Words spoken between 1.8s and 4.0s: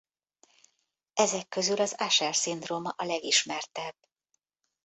az Usher-szindróma a legismertebb.